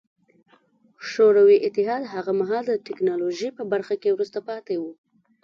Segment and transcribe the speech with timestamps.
[1.09, 4.83] شوروي اتحاد هغه مهال د ټکنالوژۍ په برخه کې وروسته پاتې و